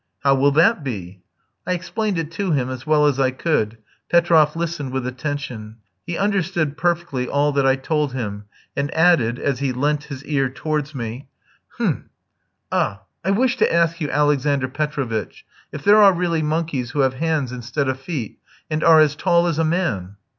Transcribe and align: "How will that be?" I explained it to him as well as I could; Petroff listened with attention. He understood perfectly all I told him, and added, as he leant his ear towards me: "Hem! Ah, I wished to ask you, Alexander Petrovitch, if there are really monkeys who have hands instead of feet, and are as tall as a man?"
"How 0.21 0.33
will 0.33 0.49
that 0.53 0.83
be?" 0.83 1.21
I 1.67 1.73
explained 1.73 2.17
it 2.17 2.31
to 2.31 2.53
him 2.53 2.71
as 2.71 2.87
well 2.87 3.05
as 3.05 3.19
I 3.19 3.29
could; 3.29 3.77
Petroff 4.11 4.55
listened 4.55 4.91
with 4.93 5.05
attention. 5.05 5.75
He 6.07 6.17
understood 6.17 6.75
perfectly 6.75 7.27
all 7.27 7.55
I 7.67 7.75
told 7.75 8.13
him, 8.13 8.45
and 8.75 8.91
added, 8.95 9.37
as 9.37 9.59
he 9.59 9.71
leant 9.71 10.05
his 10.05 10.25
ear 10.25 10.49
towards 10.49 10.95
me: 10.95 11.29
"Hem! 11.77 12.09
Ah, 12.71 13.01
I 13.23 13.29
wished 13.29 13.59
to 13.59 13.71
ask 13.71 14.01
you, 14.01 14.09
Alexander 14.09 14.67
Petrovitch, 14.67 15.45
if 15.71 15.83
there 15.83 16.01
are 16.01 16.13
really 16.13 16.41
monkeys 16.41 16.89
who 16.89 17.01
have 17.01 17.13
hands 17.13 17.51
instead 17.51 17.87
of 17.87 17.99
feet, 17.99 18.39
and 18.71 18.83
are 18.83 18.99
as 19.01 19.15
tall 19.15 19.45
as 19.45 19.59
a 19.59 19.63
man?" 19.63 20.15